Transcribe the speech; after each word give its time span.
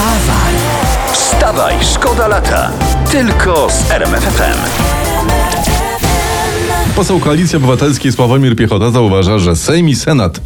Wstawaj! 0.00 0.54
Wstawaj, 1.12 1.74
szkoda 1.94 2.28
lata. 2.28 2.70
Tylko 3.10 3.68
z 3.70 3.90
RMFFM. 3.90 4.58
Poseł 6.96 7.20
Koalicji 7.20 7.56
Obywatelskiej 7.56 8.12
Sławomir 8.12 8.56
Piechota 8.56 8.90
zauważa, 8.90 9.38
że 9.38 9.56
Sejm 9.56 9.88
i 9.88 9.94
Senat 9.94 10.40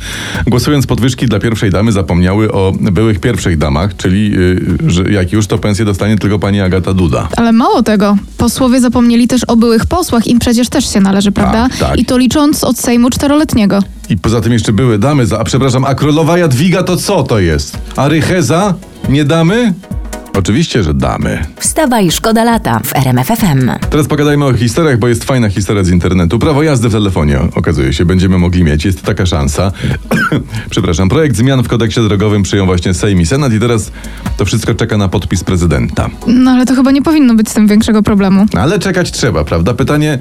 głosując 0.46 0.87
podwyżki 0.87 1.27
dla 1.27 1.38
pierwszej 1.38 1.71
damy 1.71 1.93
zapomniały 1.93 2.53
o 2.53 2.72
byłych 2.80 3.21
pierwszych 3.21 3.59
damach, 3.59 3.96
czyli 3.96 4.30
yy, 4.30 4.79
że 4.86 5.03
jak 5.03 5.32
już 5.32 5.46
to 5.46 5.59
pensję 5.59 5.84
dostanie 5.84 6.18
tylko 6.18 6.39
pani 6.39 6.61
Agata 6.61 6.95
Duda. 6.95 7.29
Ale 7.36 7.52
mało 7.52 7.82
tego, 7.82 8.16
posłowie 8.39 8.80
zapomnieli 8.80 9.29
też 9.29 9.45
o 9.45 9.57
byłych 9.57 9.86
posłach, 9.86 10.27
im 10.27 10.39
przecież 10.39 10.68
też 10.68 10.93
się 10.93 11.00
należy, 11.00 11.32
prawda? 11.32 11.68
tak. 11.80 11.98
I 11.98 12.05
to 12.05 12.18
licząc 12.18 12.64
od 12.64 12.79
Sejmu 12.79 13.11
czteroletniego. 13.11 13.79
I 14.09 14.16
poza 14.16 14.41
tym 14.41 14.52
jeszcze 14.52 14.73
były 14.73 14.98
damy, 14.98 15.27
za, 15.27 15.39
a 15.39 15.45
przepraszam, 15.45 15.84
a 15.84 15.95
królowa 15.95 16.39
Jadwiga 16.39 16.82
to 16.82 16.96
co 16.96 17.23
to 17.23 17.39
jest? 17.39 17.79
A 17.96 18.09
Rycheza? 18.09 18.75
Nie 19.09 19.25
damy? 19.25 19.73
Oczywiście, 20.38 20.82
że 20.82 20.94
damy. 20.94 21.44
Wstawaj, 21.56 22.11
szkoda 22.11 22.44
lata 22.44 22.80
w 22.84 22.96
RMFFM. 22.96 23.70
Teraz 23.90 24.06
pogadajmy 24.06 24.44
o 24.44 24.52
historiach, 24.52 24.98
bo 24.98 25.08
jest 25.08 25.24
fajna 25.24 25.48
historia 25.48 25.84
z 25.84 25.88
internetu. 25.88 26.38
Prawo 26.38 26.62
jazdy 26.62 26.88
w 26.88 26.93
telefonie, 26.93 27.38
okazuje 27.54 27.93
się, 27.93 28.04
będziemy 28.04 28.38
mogli 28.38 28.64
mieć. 28.64 28.84
Jest 28.84 29.02
taka 29.02 29.26
szansa. 29.26 29.72
Przepraszam, 30.70 31.08
projekt 31.08 31.36
zmian 31.36 31.62
w 31.62 31.68
kodeksie 31.68 32.00
drogowym 32.00 32.42
przyjął 32.42 32.66
właśnie 32.66 32.94
Sejm 32.94 33.20
i 33.20 33.27
Senat 33.27 33.52
i 33.52 33.60
teraz 33.60 33.92
to 34.36 34.44
wszystko 34.44 34.74
czeka 34.74 34.97
na 34.97 35.08
podpis 35.08 35.44
prezydenta. 35.44 36.10
No 36.27 36.50
ale 36.50 36.66
to 36.66 36.74
chyba 36.74 36.91
nie 36.91 37.02
powinno 37.02 37.34
być 37.34 37.48
z 37.48 37.55
tym 37.55 37.66
większego 37.66 38.02
problemu. 38.02 38.46
Ale 38.56 38.78
czekać 38.78 39.12
trzeba, 39.12 39.44
prawda? 39.44 39.74
Pytanie, 39.74 40.19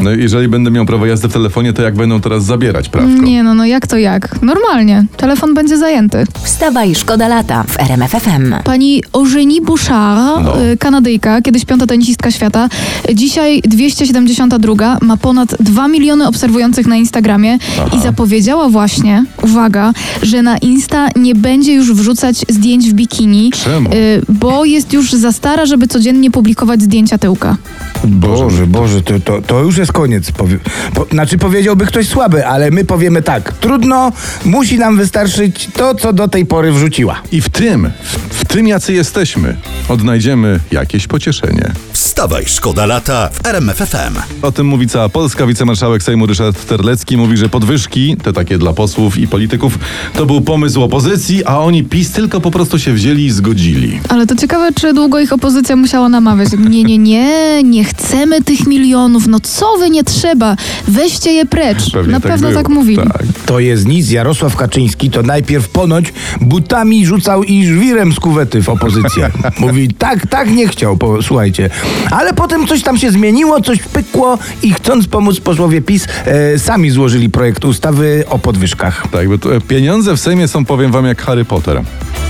no 0.00 0.10
jeżeli 0.10 0.48
będę 0.48 0.70
miał 0.70 0.86
prawo 0.86 1.06
jazdy 1.06 1.28
w 1.28 1.32
telefonie, 1.32 1.72
to 1.72 1.82
jak 1.82 1.94
będą 1.94 2.20
teraz 2.20 2.44
zabierać 2.44 2.88
prawko? 2.88 3.10
Nie 3.10 3.42
no, 3.42 3.54
no 3.54 3.66
jak 3.66 3.86
to 3.86 3.98
jak? 3.98 4.42
Normalnie. 4.42 5.04
Telefon 5.16 5.54
będzie 5.54 5.78
zajęty. 5.78 6.24
Wstawaj, 6.42 6.94
szkoda 6.94 7.28
lata 7.28 7.62
w 7.62 7.80
RMFFM. 7.80 8.54
Pani 8.64 9.02
Eugenie 9.46 9.60
Bouchard, 9.60 10.44
No. 10.44 10.62
y, 10.72 10.76
Kanadyjka, 10.76 11.42
kiedyś 11.42 11.64
piąta 11.64 11.86
tenisistka 11.86 12.30
świata, 12.30 12.68
dzisiaj 13.14 13.62
272, 13.64 14.98
ma 15.02 15.16
ponad 15.16 15.54
2 15.60 15.88
miliony 15.88 16.26
obserwujących 16.28 16.86
na 16.86 16.96
Instagramie 16.96 17.58
i 17.98 18.00
zapowiedziała 18.02 18.68
właśnie, 18.68 19.24
uwaga, 19.42 19.92
że 20.22 20.42
na 20.42 20.58
Insta 20.58 21.08
nie 21.16 21.34
będzie 21.34 21.74
już 21.74 21.92
wrzucać 21.92 22.36
zdjęć 22.48 22.90
w 22.90 22.92
bikini, 22.94 23.50
Czemu? 23.64 23.90
y, 23.90 24.22
bo 24.28 24.64
jest 24.64 24.92
już 24.92 25.12
za 25.12 25.32
stara, 25.32 25.66
żeby 25.66 25.86
codziennie 25.88 26.30
publikować 26.30 26.82
zdjęcia 26.82 27.18
tyłka. 27.18 27.56
Boże, 28.04 28.66
Boże, 28.66 29.02
to, 29.02 29.20
to, 29.20 29.42
to 29.42 29.60
już 29.62 29.76
jest 29.76 29.92
koniec. 29.92 30.32
Powie, 30.32 30.58
po, 30.94 31.06
znaczy 31.12 31.38
powiedziałby 31.38 31.86
ktoś 31.86 32.08
słaby, 32.08 32.46
ale 32.46 32.70
my 32.70 32.84
powiemy 32.84 33.22
tak. 33.22 33.52
Trudno, 33.52 34.12
musi 34.44 34.78
nam 34.78 34.96
wystarczyć 34.96 35.68
to, 35.76 35.94
co 35.94 36.12
do 36.12 36.28
tej 36.28 36.46
pory 36.46 36.72
wrzuciła. 36.72 37.20
I 37.32 37.40
w 37.40 37.48
tym, 37.48 37.90
w 38.30 38.35
tym 38.56 38.68
jacy 38.68 38.92
jesteśmy, 38.92 39.56
odnajdziemy 39.88 40.60
jakieś 40.70 41.06
pocieszenie. 41.06 41.72
Wstawaj, 42.06 42.44
szkoda 42.46 42.86
lata 42.86 43.28
w 43.32 43.46
RMFFM. 43.46 44.14
O 44.42 44.52
tym 44.52 44.66
mówi 44.66 44.86
cała 44.88 45.08
Polska. 45.08 45.46
Wicemarszałek 45.46 46.02
Sejmu 46.02 46.26
Ryszard 46.26 46.66
Terlecki 46.66 47.16
mówi, 47.16 47.36
że 47.36 47.48
podwyżki, 47.48 48.16
te 48.22 48.32
takie 48.32 48.58
dla 48.58 48.72
posłów 48.72 49.18
i 49.18 49.28
polityków, 49.28 49.78
to 50.14 50.26
był 50.26 50.40
pomysł 50.40 50.82
opozycji, 50.82 51.44
a 51.44 51.58
oni 51.58 51.84
PiS 51.84 52.10
tylko 52.12 52.40
po 52.40 52.50
prostu 52.50 52.78
się 52.78 52.92
wzięli 52.92 53.24
i 53.24 53.30
zgodzili. 53.30 54.00
Ale 54.08 54.26
to 54.26 54.36
ciekawe, 54.36 54.72
czy 54.72 54.94
długo 54.94 55.20
ich 55.20 55.32
opozycja 55.32 55.76
musiała 55.76 56.08
namawiać. 56.08 56.48
Nie, 56.68 56.84
nie, 56.84 56.98
nie, 56.98 57.62
nie 57.64 57.84
chcemy 57.84 58.42
tych 58.42 58.66
milionów, 58.66 59.26
no 59.26 59.40
co 59.40 59.66
wy 59.78 59.90
nie 59.90 60.04
trzeba, 60.04 60.56
weźcie 60.88 61.32
je 61.32 61.46
precz. 61.46 61.90
Pewnie 61.92 62.12
Na 62.12 62.20
tak 62.20 62.32
pewno 62.32 62.48
było. 62.48 62.62
tak 62.62 62.68
mówili. 62.72 63.02
Tak. 63.12 63.22
To 63.46 63.58
jest 63.60 63.86
nic. 63.86 64.10
Jarosław 64.10 64.56
Kaczyński 64.56 65.10
to 65.10 65.22
najpierw 65.22 65.68
ponoć 65.68 66.12
butami 66.40 67.06
rzucał 67.06 67.44
i 67.44 67.66
żwirem 67.66 68.12
z 68.12 68.20
kuwety 68.20 68.62
w 68.62 68.68
opozycję. 68.68 69.30
Mówi, 69.58 69.88
tak, 69.94 70.26
tak 70.26 70.50
nie 70.50 70.68
chciał, 70.68 70.96
po, 70.96 71.22
słuchajcie. 71.22 71.70
Ale 72.10 72.32
potem 72.32 72.66
coś 72.66 72.82
tam 72.82 72.98
się 72.98 73.10
zmieniło, 73.10 73.60
coś 73.60 73.82
pykło 73.82 74.38
i 74.62 74.72
chcąc 74.72 75.06
pomóc 75.06 75.40
posłowie 75.40 75.80
PiS, 75.82 76.06
e, 76.26 76.58
sami 76.58 76.90
złożyli 76.90 77.30
projekt 77.30 77.64
ustawy 77.64 78.24
o 78.28 78.38
podwyżkach. 78.38 79.06
Tak, 79.12 79.28
bo 79.28 79.38
to, 79.38 79.56
e, 79.56 79.60
pieniądze 79.60 80.16
w 80.16 80.20
Sejmie 80.20 80.48
są, 80.48 80.64
powiem 80.64 80.92
wam, 80.92 81.06
jak 81.06 81.22
Harry 81.22 81.44
Potter. 81.44 81.82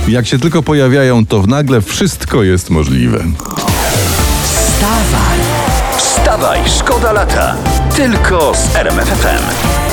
Jak 0.07 0.27
się 0.27 0.39
tylko 0.39 0.63
pojawiają, 0.63 1.25
to 1.25 1.41
nagle 1.47 1.81
wszystko 1.81 2.43
jest 2.43 2.69
możliwe. 2.69 3.23
Wstawaj! 4.43 5.39
Wstawaj, 5.97 6.59
szkoda 6.77 7.11
lata. 7.11 7.55
Tylko 7.95 8.53
z 8.55 8.75
RMFFM. 8.75 9.86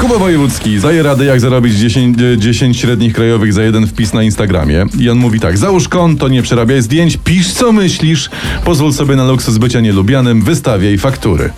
Kuba 0.00 0.18
Wojewódzki 0.18 0.78
zaje 0.78 1.02
radę, 1.02 1.24
jak 1.24 1.40
zarobić 1.40 1.74
10, 1.74 2.18
e, 2.20 2.38
10 2.38 2.76
średnich 2.76 3.14
krajowych 3.14 3.52
za 3.52 3.62
jeden 3.62 3.86
wpis 3.86 4.12
na 4.12 4.22
Instagramie. 4.22 4.86
I 4.98 5.10
on 5.10 5.18
mówi 5.18 5.40
tak: 5.40 5.58
załóż 5.58 5.88
konto, 5.88 6.28
nie 6.28 6.42
przerabiaj 6.42 6.82
zdjęć, 6.82 7.18
pisz 7.24 7.52
co 7.52 7.72
myślisz, 7.72 8.30
pozwól 8.64 8.92
sobie 8.92 9.16
na 9.16 9.24
luksus 9.24 9.58
bycia 9.58 9.80
nielubianym, 9.80 10.42
wystawiaj 10.42 10.98
faktury. 10.98 11.50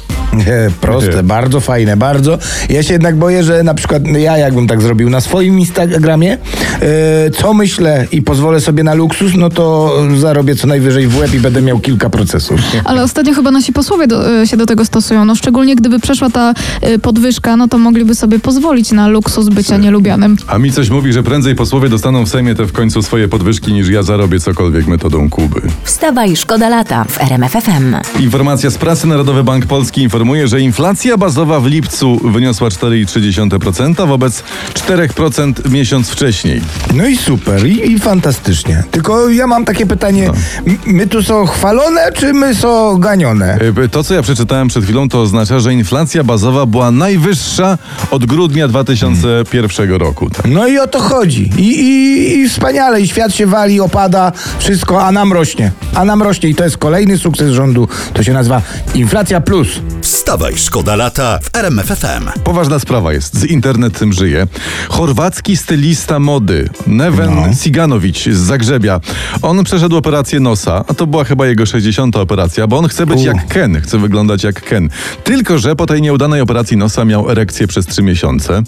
E, 0.47 0.71
proste, 0.81 1.17
Nie. 1.17 1.23
bardzo 1.23 1.61
fajne, 1.61 1.97
bardzo. 1.97 2.39
Ja 2.69 2.83
się 2.83 2.93
jednak 2.93 3.17
boję, 3.17 3.45
że 3.45 3.63
na 3.63 3.75
przykład 3.75 4.07
ja 4.07 4.39
jakbym 4.39 4.67
tak 4.67 4.83
zrobił 4.83 5.11
na 5.11 5.21
swoim 5.21 5.59
Instagramie, 5.61 6.33
e, 6.81 7.31
co 7.31 7.55
myślę 7.55 8.07
i 8.13 8.23
pozwolę 8.23 8.61
sobie 8.61 8.85
na 8.85 8.95
luksus, 8.95 9.33
no 9.37 9.51
to 9.51 9.95
zarobię 10.17 10.57
co 10.57 10.67
najwyżej 10.67 11.07
w 11.07 11.19
łeb 11.19 11.35
i 11.35 11.41
będę 11.41 11.63
miał 11.63 11.79
kilka 11.81 12.11
procesów. 12.11 12.61
Ale 12.85 13.03
ostatnio 13.03 13.35
chyba 13.35 13.51
nasi 13.51 13.73
posłowie 13.73 14.07
do, 14.07 14.43
y, 14.43 14.47
się 14.47 14.57
do 14.57 14.67
tego 14.67 14.85
stosują. 14.85 15.25
No 15.25 15.35
szczególnie 15.35 15.77
gdyby 15.77 16.01
przeszła 16.01 16.31
ta 16.31 16.55
y, 16.89 16.99
podwyżka, 16.99 17.57
no 17.57 17.69
to 17.69 17.79
mogliby 17.79 18.15
sobie 18.15 18.39
pozwolić 18.39 18.93
na 18.93 19.09
luksus 19.09 19.49
bycia 19.49 19.77
nielubianym. 19.77 20.37
A 20.47 20.59
mi 20.59 20.73
coś 20.73 20.91
mówi, 20.91 21.13
że 21.13 21.23
prędzej 21.23 21.55
posłowie 21.55 21.89
dostaną 21.89 22.25
w 22.25 22.29
Sejmie 22.29 22.55
te 22.55 22.65
w 22.67 22.73
końcu 22.73 23.03
swoje 23.03 23.29
podwyżki, 23.29 23.73
niż 23.73 23.89
ja 23.89 24.03
zarobię 24.03 24.41
cokolwiek 24.41 24.87
metodą 24.87 25.31
Kuby. 25.31 25.61
Wstawaj, 25.85 26.37
szkoda 26.37 26.69
lata 26.69 27.05
w 27.09 27.21
RMFFM. 27.21 27.97
Informacja 28.21 28.71
z 28.71 28.79
prasy 28.79 29.07
Narodowy 29.07 29.45
Bank 29.45 29.67
Polski 29.67 30.03
informuje, 30.03 30.24
że 30.45 30.61
inflacja 30.61 31.17
bazowa 31.17 31.61
w 31.61 31.67
lipcu 31.67 32.21
wyniosła 32.31 32.69
4,3% 32.69 34.09
wobec 34.09 34.43
4% 34.75 35.71
miesiąc 35.71 36.11
wcześniej. 36.11 36.61
No 36.95 37.07
i 37.07 37.17
super, 37.17 37.67
i, 37.67 37.93
i 37.93 37.99
fantastycznie. 37.99 38.85
Tylko 38.91 39.29
ja 39.29 39.47
mam 39.47 39.65
takie 39.65 39.87
pytanie, 39.87 40.31
m- 40.67 40.79
my 40.87 41.07
tu 41.07 41.23
są 41.23 41.47
chwalone, 41.47 42.13
czy 42.15 42.33
my 42.33 42.55
są 42.55 42.99
ganione? 42.99 43.59
E, 43.85 43.89
To, 43.89 44.05
co 44.05 44.15
ja 44.15 44.23
przeczytałem 44.23 44.69
przed 44.69 44.85
chwilą, 44.85 45.09
to 45.09 45.21
oznacza, 45.23 45.61
że 45.61 45.73
inflacja 45.75 46.25
bazowa 46.25 46.67
była 46.67 46.91
najwyższa 46.91 47.79
od 48.11 48.27
grudnia 48.27 48.69
2001 48.69 49.91
roku. 49.93 50.31
Tak. 50.31 50.47
No 50.51 50.67
i 50.69 50.79
o 50.79 50.87
to 50.87 51.01
chodzi. 51.01 51.51
I, 51.59 51.81
i, 51.81 52.39
I 52.41 52.49
wspaniale, 52.49 53.01
i 53.01 53.09
świat 53.09 53.35
się 53.35 53.47
wali, 53.47 53.81
opada, 53.81 54.33
wszystko, 54.59 55.05
a 55.05 55.13
nam 55.13 55.33
rośnie. 55.33 55.73
A 55.95 56.05
nam 56.05 56.23
rośnie 56.23 56.49
i 56.49 56.55
to 56.55 56.65
jest 56.65 56.77
kolejny 56.79 57.19
sukces 57.19 57.51
rządu. 57.51 57.89
To 58.15 58.23
się 58.23 58.33
nazywa 58.33 58.63
inflacja 58.95 59.41
plus. 59.41 59.69
Wstawaj, 60.15 60.57
szkoda 60.57 60.97
lata 60.97 61.39
w 61.43 61.57
RMFFM. 61.57 62.41
Poważna 62.45 62.79
sprawa 62.79 63.13
jest, 63.13 63.39
z 63.39 63.45
internet 63.45 63.99
tym 63.99 64.13
żyje. 64.13 64.47
Chorwacki 64.89 65.57
stylista 65.57 66.19
mody, 66.19 66.69
Neven 66.87 67.35
No. 67.35 67.55
Siganowicz 67.55 68.25
z 68.25 68.37
Zagrzebia. 68.37 69.01
On 69.43 69.65
przeszedł 69.65 69.97
operację 69.97 70.41
nosa, 70.41 70.85
a 70.89 70.95
to 70.95 71.07
była 71.07 71.25
chyba 71.25 71.47
jego 71.47 71.67
60. 71.67 72.17
operacja, 72.17 72.67
bo 72.67 72.79
on 72.79 72.89
chce 72.89 73.07
być 73.07 73.21
U. 73.21 73.25
jak 73.25 73.49
Ken, 73.49 73.81
chce 73.81 73.99
wyglądać 73.99 74.45
jak 74.45 74.63
Ken. 74.65 74.89
Tylko, 75.25 75.59
że 75.59 75.77
po 75.77 75.87
tej 75.87 76.03
nieudanej 76.03 76.41
operacji 76.41 76.77
nosa 76.77 77.05
miał 77.05 77.31
erekcję 77.31 77.67
przez 77.67 77.87
3 77.87 78.03
miesiące. 78.03 78.63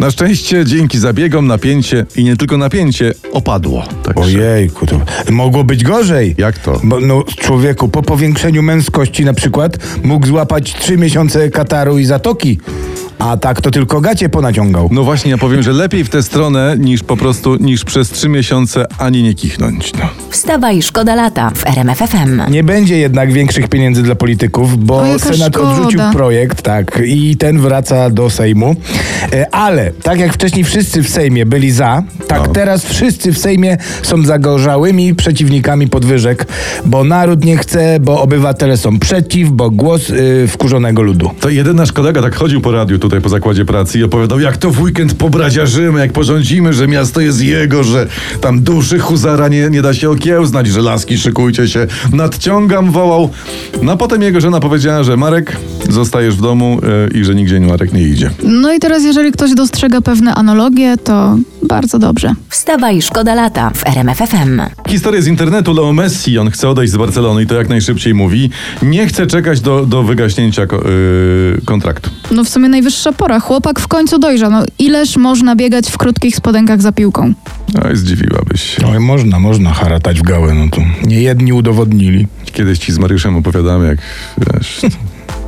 Na 0.00 0.10
szczęście 0.10 0.64
dzięki 0.64 0.98
zabiegom 0.98 1.46
napięcie 1.46 2.06
i 2.16 2.24
nie 2.24 2.36
tylko 2.36 2.58
napięcie 2.58 3.14
opadło. 3.32 3.84
Także. 4.02 4.22
Ojejku, 4.22 4.86
to 4.86 5.00
mogło 5.30 5.64
być 5.64 5.84
gorzej. 5.84 6.34
Jak 6.38 6.58
to? 6.58 6.80
Bo 6.84 7.00
no, 7.00 7.22
człowieku, 7.36 7.88
po 7.88 8.02
powiększeniu 8.02 8.62
męskości 8.62 9.24
na 9.24 9.34
przykład 9.34 9.78
mógł 10.02 10.26
złapać 10.26 10.37
trzy 10.46 10.96
miesiące 10.96 11.50
kataru 11.50 11.98
i 11.98 12.04
zatoki. 12.04 12.58
A 13.18 13.36
tak 13.36 13.60
to 13.60 13.70
tylko 13.70 14.00
gacie 14.00 14.28
ponaciągał. 14.28 14.88
No 14.92 15.04
właśnie, 15.04 15.30
ja 15.30 15.38
powiem, 15.38 15.62
że 15.62 15.72
lepiej 15.72 16.04
w 16.04 16.08
tę 16.08 16.22
stronę 16.22 16.76
niż 16.78 17.02
po 17.02 17.16
prostu, 17.16 17.56
niż 17.56 17.84
przez 17.84 18.10
3 18.10 18.28
miesiące 18.28 18.86
ani 18.98 19.22
nie 19.22 19.34
kichnąć. 19.34 19.92
No. 19.92 20.04
Wstawaj, 20.30 20.82
szkoda 20.82 21.14
lata 21.14 21.50
w 21.54 21.66
RMFFM. 21.66 22.42
Nie 22.50 22.64
będzie 22.64 22.98
jednak 22.98 23.32
większych 23.32 23.68
pieniędzy 23.68 24.02
dla 24.02 24.14
polityków, 24.14 24.84
bo 24.84 24.94
O, 25.00 25.18
Senat 25.18 25.54
szkoda. 25.54 25.70
odrzucił 25.70 26.00
projekt, 26.12 26.62
tak, 26.62 27.02
i 27.06 27.36
ten 27.36 27.58
wraca 27.60 28.10
do 28.10 28.30
Sejmu. 28.30 28.76
E, 29.32 29.54
Ale 29.54 29.90
tak 30.02 30.18
jak 30.20 30.32
wcześniej 30.34 30.64
wszyscy 30.64 31.02
w 31.02 31.08
Sejmie 31.08 31.46
byli 31.46 31.70
za, 31.70 32.02
tak 32.28 32.42
No. 32.46 32.52
teraz 32.52 32.84
wszyscy 32.84 33.32
w 33.32 33.38
Sejmie 33.38 33.76
są 34.02 34.22
zagorzałymi 34.24 35.14
przeciwnikami 35.14 35.88
podwyżek, 35.88 36.46
bo 36.86 37.04
naród 37.04 37.44
nie 37.44 37.56
chce, 37.56 38.00
bo 38.00 38.22
obywatele 38.22 38.76
są 38.76 38.98
przeciw, 38.98 39.50
bo 39.50 39.70
głos 39.70 40.10
y, 40.10 40.14
wkurzonego 40.48 41.02
ludu. 41.02 41.30
To 41.40 41.48
jeden 41.48 41.76
nasz 41.76 41.92
kolega 41.92 42.22
tak 42.22 42.36
chodził 42.36 42.60
po 42.60 42.72
radiu 42.72 42.98
tutaj 42.98 43.20
po 43.20 43.28
zakładzie 43.28 43.64
pracy 43.64 43.98
i 43.98 44.02
opowiadał, 44.02 44.40
jak 44.40 44.56
to 44.56 44.70
w 44.70 44.80
weekend 44.80 45.14
pobraziarzymy, 45.14 46.00
jak 46.00 46.12
porządzimy, 46.12 46.72
że 46.72 46.88
miasto 46.88 47.20
jest 47.20 47.40
jego, 47.42 47.84
że 47.84 48.06
tam 48.40 48.60
duszy 48.60 48.98
huzara 48.98 49.48
nie, 49.48 49.70
nie 49.70 49.82
da 49.82 49.94
się 49.94 50.10
okiełznać, 50.10 50.66
że 50.66 50.82
laski 50.82 51.18
szykujcie 51.18 51.68
się, 51.68 51.86
nadciągam, 52.12 52.92
wołał. 52.92 53.30
No 53.82 53.92
a 53.92 53.96
potem 53.96 54.22
jego 54.22 54.40
żona 54.40 54.60
powiedziała, 54.60 55.02
że 55.02 55.16
Marek, 55.16 55.56
zostajesz 55.90 56.36
w 56.36 56.40
domu 56.40 56.80
e, 56.82 57.18
i 57.18 57.24
że 57.24 57.34
nigdzie 57.34 57.60
Marek 57.60 57.92
nie 57.92 58.02
idzie. 58.02 58.30
No 58.42 58.72
i 58.72 58.78
teraz, 58.78 59.04
jeżeli 59.04 59.32
ktoś 59.32 59.54
dostrzega 59.54 60.00
pewne 60.00 60.34
analogie, 60.34 60.96
to 61.04 61.38
Bardzo 61.68 61.98
dobrze. 61.98 62.34
Wstawaj, 62.48 63.02
szkoda 63.02 63.34
lata 63.34 63.70
w 63.74 63.86
RMF 63.86 64.18
FM. 64.18 64.60
Historia 64.88 65.22
z 65.22 65.26
internetu. 65.26 65.72
Leo 65.72 65.92
Messi, 65.92 66.38
on 66.38 66.50
chce 66.50 66.68
odejść 66.68 66.92
z 66.92 66.96
Barcelony 66.96 67.42
i 67.42 67.46
to 67.46 67.54
jak 67.54 67.68
najszybciej 67.68 68.14
mówi. 68.14 68.50
Nie 68.82 69.06
chce 69.06 69.26
czekać 69.26 69.60
do, 69.60 69.86
do 69.86 70.02
wygaśnięcia 70.02 70.62
yy, 70.62 71.60
kontraktu. 71.64 72.10
No 72.30 72.44
w 72.44 72.48
sumie 72.48 72.68
najwyższa 72.68 73.12
pora. 73.12 73.40
Chłopak 73.40 73.80
w 73.80 73.88
końcu 73.88 74.18
dojrzał. 74.18 74.50
No 74.50 74.64
ileż 74.78 75.16
można 75.16 75.56
biegać 75.56 75.90
w 75.90 75.98
krótkich 75.98 76.36
spodenkach 76.36 76.82
za 76.82 76.92
piłką? 76.92 77.32
Oj, 77.84 77.96
zdziwiłabyś 77.96 78.62
się. 78.62 78.82
No 78.82 78.94
i 78.94 78.98
można, 78.98 79.38
można 79.38 79.74
haratać 79.74 80.18
w 80.18 80.22
gałę, 80.22 80.54
no 80.54 80.68
to 80.70 80.80
nie 81.06 81.22
jedni 81.22 81.52
udowodnili. 81.52 82.26
Kiedyś 82.52 82.78
ci 82.78 82.92
z 82.92 82.98
Mariuszem 82.98 83.36
opowiadamy, 83.36 83.86
jak 83.86 83.98
wiesz... 84.38 84.80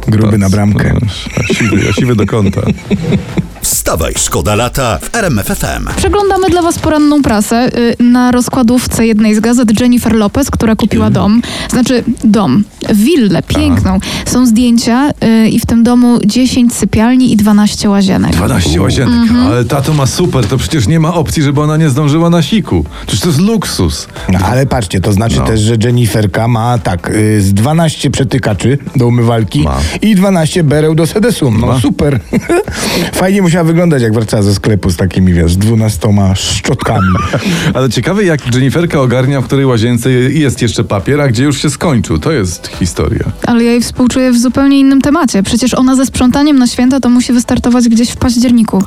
Gruby 0.09 0.39
na 0.39 0.51
bramkę. 0.51 0.95
no, 1.03 1.09
siwy, 1.55 1.93
siwy 1.93 2.17
do 2.17 2.27
kąta. 2.27 2.61
Wstawaj, 3.91 4.15
szkoda 4.17 4.55
lata 4.55 4.99
w 4.99 5.15
RMF 5.17 5.47
FM. 5.47 5.89
Przeglądamy 5.97 6.51
dla 6.51 6.63
Was 6.63 6.79
poranną 6.79 7.23
prasę. 7.23 7.71
Y, 7.79 7.97
Na 8.03 8.31
rozkładówce 8.31 9.07
jednej 9.07 9.35
z 9.35 9.41
gazet 9.41 9.81
Jennifer 9.81 10.15
Lopez, 10.15 10.51
która 10.51 10.77
kupiła 10.77 11.11
dom, 11.11 11.43
znaczy 11.71 12.05
dom, 12.25 12.65
willę 12.95 13.43
piękną. 13.43 13.99
Są 14.27 14.47
zdjęcia 14.47 15.11
y, 15.45 15.49
i 15.49 15.61
w 15.61 15.67
tym 15.67 15.83
domu 15.83 16.19
10 16.27 16.75
sypialni 16.75 17.33
i 17.33 17.37
12 17.37 17.91
łazienek. 17.91 18.33
12 18.33 18.81
łazienek, 18.81 19.15
Mhm. 19.15 19.47
ale 19.47 19.65
tato 19.65 19.95
ma 19.95 20.07
super, 20.07 20.47
to 20.47 20.57
przecież 20.59 20.89
nie 20.89 21.01
ma 21.01 21.15
opcji, 21.15 21.43
żeby 21.43 21.61
ona 21.61 21.77
nie 21.77 21.91
zdążyła 21.91 22.31
na 22.31 22.43
siku. 22.43 22.85
Przecież 23.07 23.21
to 23.21 23.29
jest 23.29 23.41
luksus. 23.41 24.09
No, 24.33 24.39
ale 24.39 24.67
patrzcie, 24.67 25.01
to 25.01 25.13
znaczy 25.13 25.37
No. 25.39 25.45
też, 25.45 25.61
że 25.61 25.75
Jenniferka 25.85 26.49
ma 26.49 26.79
tak, 26.79 27.11
y, 27.11 27.43
z 27.43 27.55
12 27.55 28.11
przetykaczy 28.11 28.79
do 28.97 29.07
umywalki 29.07 29.63
Ma. 29.63 29.79
i 30.03 30.15
12 30.15 30.65
bereł 30.65 30.95
do 30.95 31.07
sedesu. 31.07 31.51
No 31.51 31.67
Ma. 31.67 31.81
super. 31.81 32.21
Fajnie 33.13 33.43
musiała 33.43 33.65
wyglądać, 33.65 34.03
jak 34.03 34.13
wracała 34.15 34.43
ze 34.43 34.55
sklepu 34.55 34.91
z 34.91 34.97
takimi, 34.97 35.33
wiesz, 35.33 35.57
12 35.57 36.09
szczotkami. 36.35 37.07
Ale 37.75 37.91
ciekawe, 37.91 38.25
jak 38.25 38.55
Jenniferka 38.55 39.01
ogarnia, 39.01 39.41
w 39.41 39.45
której 39.45 39.67
łazience 39.67 40.11
jest 40.11 40.63
jeszcze 40.63 40.85
papier, 40.85 41.21
a 41.21 41.29
gdzie 41.29 41.45
już 41.45 41.63
się 41.63 41.71
skończył. 41.71 42.19
To 42.19 42.33
jest 42.33 42.71
historia. 42.81 43.25
Ale 43.47 43.65
ja 43.65 43.71
jej 43.71 43.83
współczuję 43.83 44.33
w 44.33 44.39
zupełnie 44.39 44.81
innym 44.81 45.01
temacie. 45.01 45.43
Przecież 45.43 45.75
ona 45.75 45.97
ze 45.97 46.07
sprzątaniem 46.07 46.59
na 46.59 46.67
święta 46.67 47.01
to 47.01 47.09
musi 47.09 47.33
wystartować 47.33 47.89
gdzieś 47.89 48.11
w 48.11 48.17
październiku. 48.17 48.83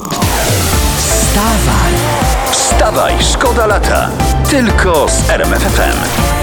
Wstawaj, 2.51 3.13
szkoda 3.33 3.65
lata. 3.67 4.09
Tylko 4.49 5.07
z 5.09 5.29
RMF 5.29 5.61
FM. 5.61 6.42